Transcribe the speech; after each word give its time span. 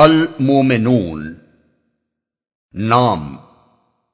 المومنون 0.00 1.34
نام، 2.74 3.36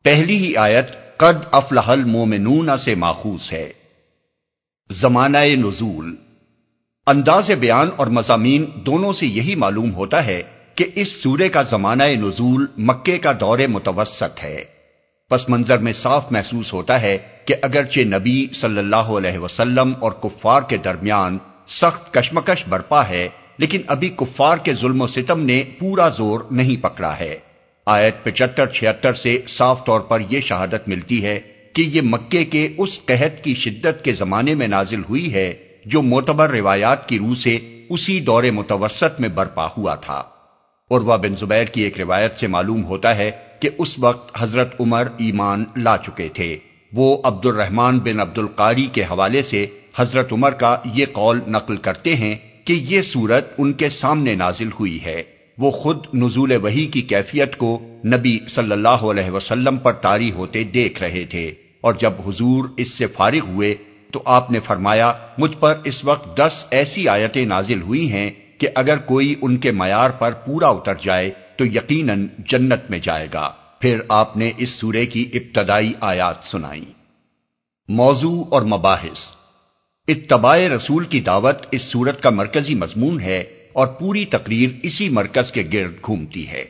پہلی 0.05 0.37
ہی 0.37 0.57
آیت، 0.57 1.19
قد 1.19 1.47
افلح 1.53 1.83
المومنون 1.87 2.79
سے 2.79 2.95
ماخوذ 2.95 3.53
ہے۔ 3.53 3.73
زمانہ 4.91 5.39
نزول۔ 5.39 6.17
انداز 7.07 7.51
بیان 7.51 7.91
اور 7.97 8.07
مضامین 8.07 8.65
دونوں 8.75 9.13
سے 9.13 9.27
یہی 9.27 9.55
معلوم 9.55 9.95
ہوتا 9.95 10.27
ہے 10.27 10.43
کہ 10.75 10.85
اس 10.95 11.09
سورے 11.09 11.49
کا 11.49 11.63
زمانہ 11.63 12.03
نزول 12.03 12.67
مکے 12.77 13.19
کا 13.19 13.33
دور 13.41 13.59
متوسط 13.59 14.45
ہے۔ 14.45 14.65
پس 15.31 15.49
منظر 15.49 15.79
میں 15.79 15.93
صاف 15.93 16.33
محسوس 16.33 16.73
ہوتا 16.73 17.01
ہے 17.01 17.19
کہ 17.45 17.55
اگرچہ 17.63 18.01
نبی 18.01 18.47
صلی 18.53 18.79
اللہ 18.79 18.97
علیہ 18.97 19.39
وسلم 19.39 19.93
اور 20.01 20.13
کفار 20.13 20.63
کے 20.63 20.77
درمیان 20.77 21.39
سخت 21.69 22.15
کشمکش 22.15 22.65
برپا 22.69 23.09
ہے 23.09 23.29
لیکن 23.59 23.81
ابھی 23.87 24.09
کفار 24.09 24.57
کے 24.57 24.73
ظلم 24.75 25.01
و 25.01 25.07
ستم 25.07 25.41
نے 25.41 25.63
پورا 25.79 26.09
زور 26.09 26.41
نہیں 26.51 26.83
پکڑا 26.83 27.19
ہے۔ 27.21 27.39
آیت 27.87 28.25
پچہتر، 28.25 28.67
چھہتر 28.67 29.13
سے 29.13 29.43
صاف 29.49 29.87
طور 29.87 30.01
پر 30.01 30.21
یہ 30.31 30.41
شہادت 30.41 30.89
ملتی 30.89 31.25
ہے 31.25 31.41
کہ 31.73 31.83
یہ 31.83 32.01
مکے 32.05 32.45
کے 32.45 32.69
اس 32.79 32.99
قحط 33.05 33.45
کی 33.45 33.55
شدت 33.55 34.05
کے 34.05 34.13
زمانے 34.13 34.55
میں 34.55 34.69
نازل 34.69 35.03
ہوئی 35.09 35.35
ہے 35.35 35.55
جو 35.87 36.03
معتبر 36.03 36.51
روایات 36.51 37.09
کی 37.09 37.19
روح 37.19 37.35
سے 37.35 37.59
اسی 37.89 38.21
دور 38.21 38.45
متوسط 38.45 39.21
میں 39.21 39.29
برپا 39.29 39.67
ہوا 39.67 39.95
تھا۔ 39.95 40.23
عروا 40.91 41.17
بن 41.17 41.37
زبیر 41.37 41.65
کی 41.65 41.83
ایک 41.83 42.01
روایت 42.01 42.41
سے 42.41 42.47
معلوم 42.47 42.85
ہوتا 42.85 43.17
ہے 43.17 43.31
کہ 43.61 43.69
اس 43.79 43.99
وقت 43.99 44.37
حضرت 44.39 44.81
عمر 44.81 45.09
ایمان 45.17 45.65
لا 45.77 45.97
چکے 45.97 46.29
تھے۔ 46.29 46.59
وہ 46.93 47.23
عبد 47.25 47.47
الرحمان 47.47 47.99
بن 47.99 48.21
عبد 48.21 48.39
القاری 48.39 48.87
کے 48.93 49.03
حوالے 49.03 49.43
سے 49.43 49.67
حضرت 49.97 50.33
عمر 50.33 50.51
کا 50.51 50.77
یہ 50.85 51.07
قول 51.13 51.41
نقل 51.47 51.77
کرتے 51.77 52.15
ہیں 52.15 52.37
کہ 52.67 52.73
یہ 52.73 53.03
صورت 53.03 53.55
ان 53.59 53.73
کے 53.73 53.89
سامنے 53.89 54.35
نازل 54.35 54.69
ہوئی 54.81 55.05
ہے۔ 55.05 55.23
وہ 55.59 55.71
خود 55.71 56.07
نزول 56.15 56.53
وحی 56.53 56.87
کی 56.87 57.01
کیفیت 57.01 57.57
کو 57.57 57.83
نبی 58.07 58.39
صلی 58.49 58.73
اللہ 58.73 58.89
علیہ 58.89 59.31
وسلم 59.31 59.77
پر 59.77 59.93
تاری 59.93 60.33
ہوتے 60.33 60.65
دیکھ 60.65 61.03
رہے 61.03 61.25
تھے۔ 61.31 61.55
اور 61.81 61.95
جب 61.95 62.13
حضور 62.27 62.69
اس 62.77 62.89
سے 62.89 63.07
فارغ 63.07 63.47
ہوئے 63.47 63.75
تو 64.13 64.23
آپ 64.25 64.51
نے 64.51 64.61
فرمایا، 64.61 65.13
مجھ 65.39 65.57
پر 65.61 65.75
اس 65.85 66.05
وقت 66.05 66.39
دس 66.39 66.67
ایسی 66.71 67.09
آیتیں 67.09 67.47
نازل 67.47 67.83
ہوئی 67.83 68.13
ہیں 68.13 68.31
کہ 68.59 68.69
اگر 68.75 68.97
کوئی 68.97 69.35
ان 69.43 69.57
کے 69.57 69.73
معیار 69.73 70.11
پر 70.11 70.33
پورا 70.33 70.69
اتر 70.69 70.95
جائے 71.03 71.31
تو 71.57 71.67
یقیناً 71.67 72.27
جنت 72.39 72.91
میں 72.91 72.99
جائے 72.99 73.29
گا۔ 73.35 73.53
پھر 73.81 74.01
آپ 74.09 74.37
نے 74.37 74.53
اس 74.57 74.71
سورے 74.71 75.07
کی 75.07 75.31
ابتدائی 75.35 75.93
آیات 76.01 76.37
سنائی۔ 76.45 76.85
موضوع 77.89 78.45
اور 78.51 78.63
مباحث۔ 78.63 79.36
اتباع 80.09 80.59
رسول 80.59 81.05
کی 81.05 81.21
دعوت 81.21 81.67
اس 81.71 81.83
صورت 81.83 82.23
کا 82.23 82.31
مرکزی 82.31 82.75
مضمون 82.75 83.21
ہے 83.21 83.45
اور 83.73 83.87
پوری 83.87 84.25
تقریر 84.25 84.71
اسی 84.83 85.09
مرکز 85.09 85.53
کے 85.53 85.65
گرد 85.73 85.93
گھومتی 86.07 86.49
ہے۔ 86.49 86.65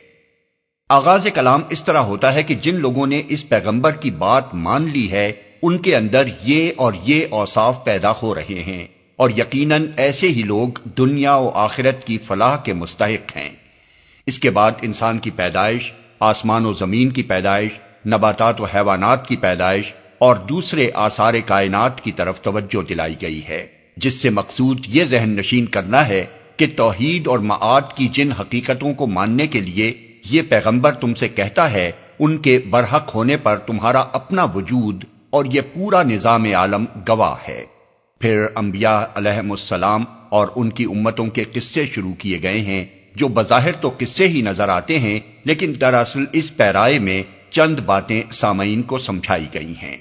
آغاز 0.89 1.27
کلام 1.33 1.61
اس 1.69 1.83
طرح 1.83 1.97
ہوتا 1.97 2.33
ہے 2.33 2.43
کہ 2.43 2.55
جن 2.55 2.75
لوگوں 2.75 3.07
نے 3.07 3.21
اس 3.27 3.49
پیغمبر 3.49 3.91
کی 3.91 4.11
بات 4.11 4.55
مان 4.55 4.89
لی 4.93 5.11
ہے، 5.11 5.33
ان 5.61 5.77
کے 5.77 5.95
اندر 5.95 6.23
یہ 6.43 6.71
اور 6.77 6.93
یہ 7.03 7.25
اوصاف 7.29 7.83
پیدا 7.83 8.11
ہو 8.21 8.35
رہے 8.35 8.63
ہیں 8.67 8.87
اور 9.15 9.29
یقیناً 9.29 9.87
ایسے 9.97 10.27
ہی 10.27 10.41
لوگ 10.43 10.79
دنیا 10.97 11.35
و 11.35 11.49
آخرت 11.49 12.07
کی 12.07 12.17
فلاح 12.17 12.57
کے 12.57 12.73
مستحق 12.73 13.37
ہیں۔ 13.37 13.49
اس 14.25 14.39
کے 14.39 14.49
بعد 14.49 14.71
انسان 14.81 15.19
کی 15.19 15.29
پیدائش، 15.29 15.91
آسمان 16.19 16.65
و 16.65 16.73
زمین 16.73 17.09
کی 17.09 17.23
پیدائش، 17.23 17.71
نباتات 18.07 18.61
و 18.61 18.65
حیوانات 18.65 19.27
کی 19.27 19.35
پیدائش 19.35 19.93
اور 20.21 20.35
دوسرے 20.49 20.89
آثار 20.95 21.33
کائنات 21.45 22.01
کی 22.01 22.11
طرف 22.11 22.41
توجہ 22.41 22.81
دلائی 22.81 23.15
گئی 23.21 23.41
ہے، 23.49 23.65
جس 23.97 24.21
سے 24.21 24.29
مقصود 24.29 24.85
یہ 24.87 25.03
ذہن 25.03 25.35
نشین 25.37 25.65
کرنا 25.65 26.07
ہے 26.07 26.25
کہ 26.57 26.65
توحید 26.75 27.27
اور 27.27 27.39
معاد 27.39 27.95
کی 27.95 28.07
جن 28.13 28.31
حقیقتوں 28.31 28.93
کو 28.93 29.07
ماننے 29.07 29.47
کے 29.47 29.61
لیے 29.61 29.93
یہ 30.25 30.41
پیغمبر 30.49 30.93
تم 30.93 31.13
سے 31.13 31.27
کہتا 31.27 31.71
ہے، 31.71 31.91
ان 32.19 32.37
کے 32.37 32.59
برحق 32.69 33.15
ہونے 33.15 33.37
پر 33.37 33.57
تمہارا 33.57 34.03
اپنا 34.11 34.43
وجود 34.55 35.03
اور 35.29 35.45
یہ 35.45 35.61
پورا 35.73 36.03
نظام 36.03 36.45
عالم 36.53 36.85
گواہ 37.07 37.35
ہے۔ 37.47 37.63
پھر 38.21 38.45
انبیاء 38.55 38.99
علیہ 39.15 39.39
السلام 39.51 40.03
اور 40.29 40.47
ان 40.55 40.69
کی 40.69 40.83
امتوں 40.83 41.27
کے 41.27 41.43
قصے 41.43 41.85
شروع 41.85 42.13
کیے 42.13 42.39
گئے 42.43 42.59
ہیں، 42.61 42.85
جو 43.15 43.27
بظاہر 43.27 43.71
تو 43.81 43.91
قصے 43.97 44.27
ہی 44.27 44.41
نظر 44.41 44.69
آتے 44.69 44.99
ہیں، 44.99 45.19
لیکن 45.45 45.73
دراصل 45.81 46.25
اس 46.33 46.55
پیرائے 46.57 46.99
میں 46.99 47.21
چند 47.49 47.79
باتیں 47.79 48.21
سامعین 48.31 48.81
کو 48.81 48.97
سمجھائی 48.97 49.45
گئی 49.53 49.73
ہیں۔ 49.81 49.97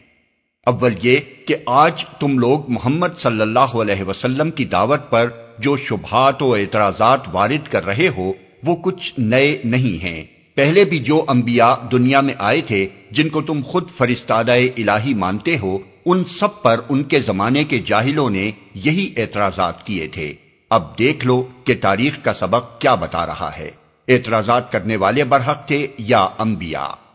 اول 0.67 0.95
یہ 1.03 1.17
کہ 1.47 1.57
آج 1.67 2.05
تم 2.21 2.39
لوگ 2.39 2.71
محمد 2.71 3.09
صلی 3.17 3.41
اللہ 3.41 3.59
علیہ 3.59 4.03
وسلم 4.03 4.51
کی 4.51 4.65
دعوت 4.65 5.11
پر 5.11 5.29
جو 5.59 5.77
شبہات 5.77 6.43
و 6.43 6.55
اعتراضات 6.55 7.21
وارد 7.33 7.73
کر 7.73 7.87
رہے 7.87 8.09
ہو، 8.17 8.33
وہ 8.65 8.77
کچھ 8.77 9.15
نئے 9.19 9.59
نہیں 9.65 10.03
ہیں۔ 10.03 10.25
پہلے 10.55 10.85
بھی 10.85 10.99
جو 10.99 11.25
انبیاء 11.29 11.75
دنیا 11.93 12.21
میں 12.21 12.35
آئے 12.39 12.61
تھے، 12.61 12.89
جن 13.11 13.29
کو 13.29 13.43
تم 13.43 13.61
خود 13.65 13.91
فرستادہ 13.91 14.53
الہی 14.53 15.15
مانتے 15.15 15.59
ہو، 15.59 15.79
ان 16.07 16.25
سب 16.25 16.63
پر 16.63 16.81
ان 16.89 17.03
کے 17.03 17.21
زمانے 17.21 17.65
کے 17.65 17.79
جاہلوں 17.79 18.31
نے 18.31 18.51
یہی 18.75 19.15
اعتراضات 19.17 19.87
کیے 19.87 20.09
تھے۔ 20.09 20.35
اب 20.71 20.99
دیکھ 20.99 21.27
لو 21.27 21.49
کہ 21.65 21.75
تاریخ 21.81 22.25
کا 22.25 22.33
سبق 22.33 22.81
کیا 22.81 22.95
بتا 22.95 23.27
رہا 23.27 23.51
ہے۔ 23.59 23.71
اعتراضات 24.09 24.73
کرنے 24.73 24.97
والے 24.97 25.25
برحق 25.25 25.67
تھے 25.67 25.87
یا 25.99 26.29
انبیاء۔ 26.39 27.06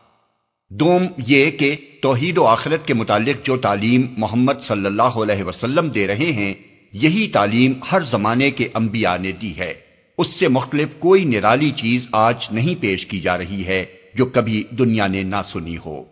دوم 0.72 1.06
یہ 1.28 1.52
کہ 1.52 1.76
توحید 2.02 2.38
و 2.38 2.46
آخرت 2.46 2.88
کے 2.88 2.94
متعلق 2.94 3.46
جو 3.46 3.58
تعلیم 3.58 4.06
محمد 4.18 4.54
صلی 4.62 4.86
اللہ 4.86 5.02
علیہ 5.02 5.44
وسلم 5.44 5.90
دے 5.90 6.08
رہے 6.08 6.32
ہیں، 6.32 6.54
یہی 6.94 7.28
تعلیم 7.28 7.74
ہر 7.92 8.02
زمانے 8.02 8.52
کے 8.52 8.68
انبیاء 8.74 9.18
نے 9.18 9.32
دی 9.32 9.58
ہے۔ 9.58 9.74
اس 10.18 10.28
سے 10.28 10.48
مختلف 10.48 10.88
کوئی 11.00 11.26
نرالی 11.26 11.72
چیز 11.72 12.08
آج 12.12 12.36
نہیں 12.52 12.82
پیش 12.82 13.06
کی 13.06 13.20
جا 13.20 13.38
رہی 13.38 13.66
ہے 13.66 13.86
جو 14.16 14.26
کبھی 14.26 14.64
دنیا 14.72 15.08
نے 15.08 15.24
نہ 15.24 15.42
سنی 15.52 15.78
ہو۔ 15.86 16.04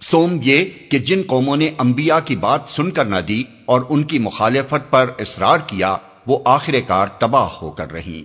سوم 0.00 0.38
یہ 0.42 0.64
کہ 0.88 0.98
جن 0.98 1.22
قوموں 1.26 1.56
نے 1.56 1.70
انبیاء 1.78 2.18
کی 2.24 2.36
بات 2.36 2.60
سن 2.68 2.90
کر 2.90 3.04
نہ 3.04 3.20
دی 3.28 3.42
اور 3.64 3.80
ان 3.88 4.02
کی 4.02 4.18
مخالفت 4.18 4.90
پر 4.90 5.10
اصرار 5.18 5.58
کیا، 5.66 5.96
وہ 6.26 6.38
آخر 6.44 6.74
کار 6.86 7.06
تباہ 7.06 7.48
ہو 7.62 7.70
کر 7.70 7.92
رہی 7.92 8.24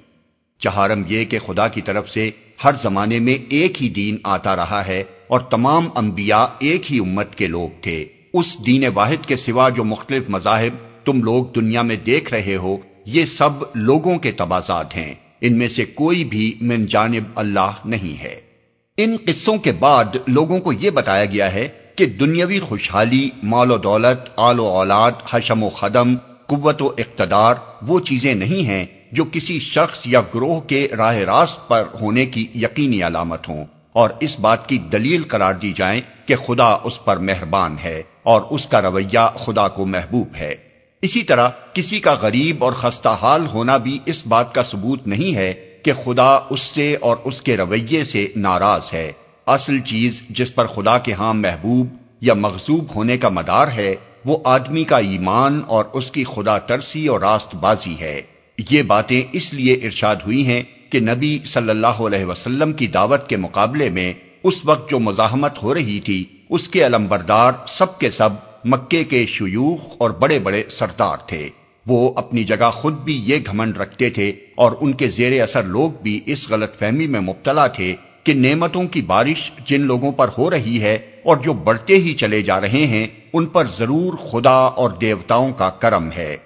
چہارم 0.59 1.03
یہ 1.07 1.25
کہ 1.25 1.39
خدا 1.45 1.67
کی 1.67 1.81
طرف 1.81 2.09
سے 2.09 2.31
ہر 2.63 2.75
زمانے 2.75 3.19
میں 3.19 3.37
ایک 3.49 3.83
ہی 3.83 3.89
دین 3.89 4.17
آتا 4.23 4.55
رہا 4.55 4.87
ہے 4.87 5.03
اور 5.31 5.39
تمام 5.39 5.87
انبیاء 5.95 6.45
ایک 6.59 6.91
ہی 6.91 6.99
امت 6.99 7.35
کے 7.35 7.47
لوگ 7.47 7.81
تھے۔ 7.81 8.05
اس 8.33 8.65
دین 8.65 8.83
واحد 8.93 9.25
کے 9.25 9.35
سوا 9.35 9.69
جو 9.69 9.83
مختلف 9.83 10.23
مذاہب 10.29 11.05
تم 11.05 11.23
لوگ 11.23 11.45
دنیا 11.55 11.81
میں 11.81 11.95
دیکھ 11.95 12.33
رہے 12.33 12.55
ہو، 12.55 12.77
یہ 13.05 13.25
سب 13.25 13.49
لوگوں 13.75 14.19
کے 14.19 14.31
تبازات 14.31 14.97
ہیں۔ 14.97 15.13
ان 15.41 15.57
میں 15.57 15.67
سے 15.67 15.85
کوئی 15.85 16.23
بھی 16.23 16.57
من 16.61 16.85
جانب 16.85 17.23
اللہ 17.35 17.71
نہیں 17.85 18.23
ہے۔ 18.23 18.41
ان 18.97 19.17
قصوں 19.25 19.57
کے 19.57 19.71
بعد 19.71 20.05
لوگوں 20.27 20.59
کو 20.59 20.73
یہ 20.73 20.89
بتایا 20.89 21.25
گیا 21.25 21.53
ہے 21.53 21.67
کہ 21.95 22.05
دنیاوی 22.05 22.59
خوشحالی، 22.59 23.29
مال 23.43 23.71
و 23.71 23.77
دولت، 23.77 24.29
آل 24.37 24.59
و 24.59 24.65
اولاد، 24.65 25.11
حشم 25.29 25.63
و 25.63 25.69
خدم، 25.69 26.15
قوت 26.47 26.81
و 26.81 26.87
اقتدار، 26.97 27.55
وہ 27.81 27.99
چیزیں 27.99 28.35
نہیں 28.35 28.65
ہیں 28.65 28.85
جو 29.11 29.23
کسی 29.31 29.59
شخص 29.59 29.99
یا 30.05 30.21
گروہ 30.21 30.59
کے 30.59 30.87
راہ 30.97 31.17
راست 31.17 31.67
پر 31.67 31.83
ہونے 32.01 32.25
کی 32.25 32.47
یقینی 32.55 33.03
علامت 33.03 33.49
ہوں۔ 33.49 33.65
اور 33.93 34.09
اس 34.19 34.39
بات 34.39 34.69
کی 34.69 34.77
دلیل 34.77 35.23
قرار 35.23 35.53
دی 35.53 35.73
جائیں 35.75 36.01
کہ 36.25 36.35
خدا 36.35 36.77
اس 36.83 37.05
پر 37.05 37.17
مہربان 37.17 37.75
ہے 37.83 38.03
اور 38.23 38.41
اس 38.49 38.67
کا 38.67 38.81
رویہ 38.81 39.19
خدا 39.35 39.67
کو 39.67 39.85
محبوب 39.85 40.35
ہے۔ 40.35 40.55
اسی 41.01 41.23
طرح 41.23 41.49
کسی 41.73 41.99
کا 41.99 42.13
غریب 42.13 42.63
اور 42.63 42.71
خستہ 42.71 43.17
حال 43.21 43.47
ہونا 43.47 43.77
بھی 43.77 43.99
اس 44.05 44.27
بات 44.27 44.55
کا 44.55 44.63
ثبوت 44.63 45.07
نہیں 45.07 45.35
ہے 45.35 45.53
کہ 45.83 45.93
خدا 46.03 46.39
اس 46.49 46.61
سے 46.61 46.97
اور 47.01 47.17
اس 47.23 47.41
کے 47.41 47.57
رویے 47.57 48.03
سے 48.03 48.27
ناراض 48.35 48.81
ہے۔ 48.93 49.11
اصل 49.47 49.79
چیز 49.79 50.21
جس 50.29 50.55
پر 50.55 50.65
خدا 50.65 50.97
کے 50.97 51.13
ہاں 51.13 51.33
محبوب 51.33 51.87
یا 52.21 52.33
مغزوب 52.33 52.95
ہونے 52.95 53.17
کا 53.17 53.29
مدار 53.29 53.67
ہے، 53.67 53.95
وہ 54.25 54.37
آدمی 54.43 54.83
کا 54.83 54.97
ایمان 54.97 55.61
اور 55.67 55.85
اس 55.93 56.11
کی 56.11 56.23
خدا 56.23 56.57
ترسی 56.57 57.07
اور 57.07 57.19
راست 57.19 57.55
بازی 57.55 57.95
ہے۔ 58.01 58.21
یہ 58.69 58.81
باتیں 58.81 59.21
اس 59.31 59.53
لیے 59.53 59.73
ارشاد 59.73 60.15
ہوئی 60.25 60.47
ہیں 60.47 60.63
کہ 60.91 60.99
نبی 60.99 61.39
صلی 61.45 61.69
اللہ 61.69 62.01
علیہ 62.07 62.25
وسلم 62.25 62.73
کی 62.73 62.87
دعوت 62.87 63.29
کے 63.29 63.37
مقابلے 63.37 63.89
میں 63.89 64.13
اس 64.43 64.65
وقت 64.65 64.91
جو 64.91 64.99
مزاحمت 64.99 65.63
ہو 65.63 65.73
رہی 65.73 65.99
تھی، 65.99 66.23
اس 66.49 66.67
کے 66.69 66.85
علمبردار 66.85 67.51
سب 67.67 67.99
کے 67.99 68.11
سب 68.11 68.29
مکے 68.65 69.03
کے 69.03 69.25
شیوخ 69.25 69.95
اور 69.97 70.09
بڑے 70.09 70.39
بڑے 70.39 70.63
سردار 70.69 71.17
تھے۔ 71.27 71.49
وہ 71.87 72.13
اپنی 72.15 72.43
جگہ 72.43 72.69
خود 72.73 72.93
بھی 72.93 73.21
یہ 73.25 73.37
گھمنڈ 73.45 73.77
رکھتے 73.77 74.09
تھے 74.09 74.33
اور 74.55 74.71
ان 74.81 74.93
کے 74.93 75.07
زیر 75.09 75.41
اثر 75.41 75.63
لوگ 75.63 75.91
بھی 76.03 76.19
اس 76.25 76.49
غلط 76.49 76.77
فہمی 76.79 77.07
میں 77.07 77.19
مبتلا 77.19 77.67
تھے 77.67 77.95
کہ 78.23 78.33
نعمتوں 78.33 78.83
کی 78.83 79.01
بارش 79.01 79.51
جن 79.65 79.81
لوگوں 79.81 80.11
پر 80.11 80.29
ہو 80.37 80.49
رہی 80.51 80.81
ہے 80.81 80.97
اور 81.23 81.37
جو 81.37 81.53
بڑھتے 81.53 81.95
ہی 81.95 82.13
چلے 82.13 82.41
جا 82.41 82.61
رہے 82.61 82.85
ہیں، 82.85 83.07
ان 83.33 83.45
پر 83.45 83.67
ضرور 83.67 84.13
خدا 84.31 84.57
اور 84.79 84.89
دیوتاؤں 84.89 85.51
کا 85.51 85.69
کرم 85.69 86.09
ہے۔ 86.11 86.37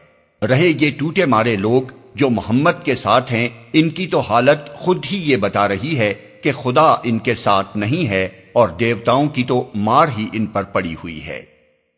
رہے 0.41 0.68
یہ 0.68 0.91
ٹوٹے 1.00 1.25
مارے 1.25 1.56
لوگ 1.56 1.91
جو 2.15 2.29
محمد 2.29 2.71
کے 2.83 2.95
ساتھ 2.95 3.33
ہیں، 3.33 3.50
ان 3.73 3.89
کی 3.89 4.07
تو 4.07 4.19
حالت 4.19 4.73
خود 4.73 5.06
ہی 5.12 5.31
یہ 5.31 5.38
بتا 5.38 5.67
رہی 5.67 5.97
ہے 5.97 6.13
کہ 6.44 6.51
خدا 6.51 6.95
ان 7.03 7.19
کے 7.19 7.35
ساتھ 7.35 7.77
نہیں 7.77 8.07
ہے 8.07 8.27
اور 8.53 8.69
دیوتاؤں 8.69 9.27
کی 9.27 9.44
تو 9.44 9.71
مار 9.75 10.07
ہی 10.17 10.27
ان 10.33 10.45
پر 10.45 10.63
پڑی 10.63 10.94
ہوئی 10.94 11.25
ہے۔ 11.25 11.45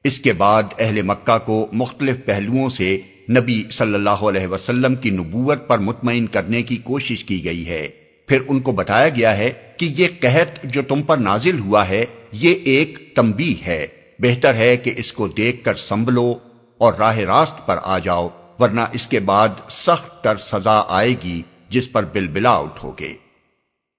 اس 0.03 0.19
کے 0.19 0.33
بعد 0.33 0.63
اہل 0.79 1.01
مکہ 1.01 1.37
کو 1.37 1.67
مختلف 1.71 2.15
پہلوؤں 2.25 2.69
سے 2.69 3.01
نبی 3.29 3.63
صلی 3.71 3.93
اللہ 3.93 4.09
علیہ 4.09 4.47
وسلم 4.47 4.95
کی 4.95 5.09
نبوت 5.09 5.67
پر 5.67 5.77
مطمئن 5.77 6.27
کرنے 6.27 6.61
کی 6.61 6.77
کوشش 6.77 7.23
کی 7.23 7.45
گئی 7.45 7.67
ہے۔ 7.67 7.87
پھر 8.27 8.37
ان 8.47 8.59
کو 8.59 8.71
بتایا 8.71 9.09
گیا 9.09 9.37
ہے 9.37 9.53
کہ 9.77 9.93
یہ 9.97 10.07
قحط 10.19 10.65
جو 10.65 10.81
تم 10.81 11.01
پر 11.01 11.17
نازل 11.17 11.59
ہوا 11.59 11.89
ہے، 11.89 12.05
یہ 12.31 12.55
ایک 12.63 13.15
تمبی 13.15 13.55
ہے۔ 13.65 13.87
بہتر 14.19 14.53
ہے 14.53 14.77
کہ 14.77 14.93
اس 14.97 15.13
کو 15.13 15.27
دیکھ 15.27 15.63
کر 15.63 15.75
سنبھلو 15.75 16.33
اور 16.77 16.93
راہ 16.93 17.17
راست 17.17 17.65
پر 17.65 17.77
آ 17.83 17.99
جاؤ۔ 17.99 18.29
ورنہ 18.59 18.81
اس 18.94 19.07
کے 19.07 19.19
بعد 19.19 19.50
سخت 19.69 20.24
تر 20.24 20.38
سزا 20.38 20.83
آئے 20.88 21.15
گی 21.24 21.42
جس 21.69 21.92
پر 21.92 22.04
بل 22.04 22.27
بلا 22.27 22.57
اٹھو 22.57 22.94
گے۔ 23.00 23.13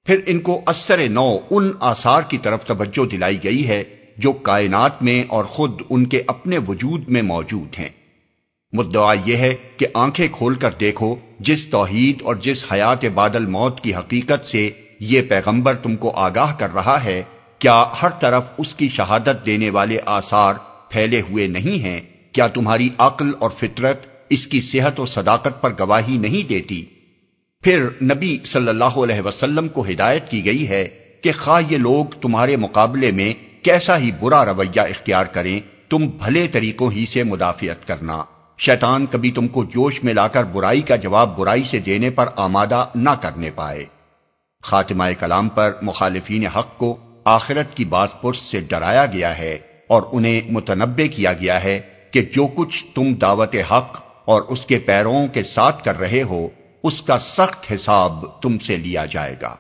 پھر 0.07 0.21
ان 0.27 0.41
کو 0.41 0.61
اثر 0.67 1.09
نو 1.09 1.39
ان 1.51 1.73
آثار 1.81 2.23
کی 2.23 2.39
طرف 2.39 2.65
توجہ 2.65 3.07
دلائی 3.07 3.45
گئی 3.45 3.69
ہے 3.69 3.85
جو 4.17 4.33
کائنات 4.33 5.03
میں 5.03 5.25
اور 5.29 5.45
خود 5.45 5.83
ان 5.91 6.07
کے 6.07 6.23
اپنے 6.27 6.59
وجود 6.69 7.09
میں 7.09 7.23
موجود 7.23 7.79
ہیں۔ 7.79 7.89
مدعا 8.73 9.15
یہ 9.25 9.37
ہے 9.37 9.55
کہ 9.77 9.87
آنکھیں 9.95 10.29
کھول 10.33 10.55
کر 10.55 10.71
دیکھو 10.81 11.17
جس 11.41 11.67
توحید 11.67 12.23
اور 12.23 12.35
جس 12.35 12.73
حیات 12.73 13.05
بادل 13.05 13.47
موت 13.47 13.81
کی 13.81 13.95
حقیقت 13.95 14.49
سے 14.49 14.71
یہ 15.01 15.23
پیغمبر 15.23 15.75
تم 15.75 15.97
کو 15.97 16.11
آگاہ 16.11 16.55
کر 16.59 16.75
رہا 16.75 17.05
ہے، 17.05 17.23
کیا 17.59 17.85
ہر 18.03 18.11
طرف 18.11 18.43
اس 18.59 18.75
کی 18.75 18.89
شہادت 18.89 19.47
دینے 19.47 19.71
والے 19.71 19.99
آثار 20.07 20.55
پھیلے 20.91 21.21
ہوئے 21.21 21.47
نہیں 21.47 21.83
ہیں؟ 21.83 22.01
کیا 22.33 22.47
تمہاری 22.47 22.89
عقل 22.99 23.31
اور 23.39 23.51
فطرت 23.51 24.18
اس 24.31 24.47
کی 24.47 24.61
صحت 24.61 25.01
و 25.01 25.07
صداقت 25.07 25.61
پر 25.61 25.73
گواہی 25.81 26.19
نہیں 26.19 26.49
دیتی۔ 26.49 26.85
پھر 27.63 27.85
نبی 28.03 28.39
صلی 28.45 28.69
اللہ 28.69 28.85
علیہ 28.85 29.21
وسلم 29.21 29.69
کو 29.69 29.85
ہدایت 29.85 30.31
کی 30.31 30.45
گئی 30.45 30.69
ہے 30.69 30.89
کہ 31.23 31.33
خواہ 31.39 31.63
یہ 31.71 31.79
لوگ 31.79 32.05
تمہارے 32.21 32.57
مقابلے 32.57 33.13
میں 33.13 33.35
کیسا 33.65 33.99
ہی 33.99 34.11
برا 34.21 34.45
رویہ 34.45 34.81
اختیار 34.81 35.25
کریں، 35.25 35.61
تم 35.89 36.07
بھلے 36.07 36.49
طریقوں 36.53 36.93
ہی 36.93 37.07
سے 37.07 37.23
مدافعت 37.23 37.89
کرنا۔ 37.89 38.25
شیطان 38.59 39.07
کبھی 39.07 39.31
تم 39.31 39.49
کو 39.49 39.65
جوش 39.65 40.05
میں 40.05 40.15
لا 40.15 40.29
کر 40.29 40.45
برائی 40.45 40.81
کا 40.81 40.97
جواب 40.97 41.39
برائی 41.39 41.65
سے 41.65 41.79
دینے 41.79 42.11
پر 42.11 42.27
آمادہ 42.37 42.87
نہ 42.95 43.11
کرنے 43.11 43.51
پائے۔ 43.51 43.85
خاتمہ 44.63 45.05
کلام 45.21 45.49
پر 45.49 45.73
مخالفین 45.83 46.47
حق 46.47 46.79
کو 46.79 46.97
آخرت 47.25 47.77
کی 47.77 47.85
باز 47.85 48.09
پرس 48.23 48.39
سے 48.39 48.61
ڈرایا 48.61 49.07
گیا 49.07 49.39
ہے 49.39 49.59
اور 49.89 50.03
انہیں 50.13 50.41
متنبع 50.51 51.07
کیا 51.17 51.33
گیا 51.33 51.65
ہے 51.65 51.81
کہ 52.11 52.23
جو 52.23 52.47
کچھ 52.47 52.85
تم 52.95 53.15
دعوت 53.15 53.57
حق 53.71 54.08
اور 54.29 54.43
اس 54.43 54.67
کے 54.67 54.79
پیروں 54.79 55.27
کے 55.27 55.43
ساتھ 55.43 55.85
کر 55.85 55.99
رہے 55.99 56.23
ہو، 56.23 56.49
اس 56.85 57.03
کا 57.03 57.19
سخت 57.19 57.73
حساب 57.73 58.41
تم 58.43 58.59
سے 58.59 58.77
لیا 58.77 59.07
جائے 59.07 59.37
گا۔ 59.43 59.57